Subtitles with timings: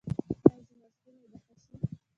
[0.45, 1.75] ایا زما ستونی به ښه شي؟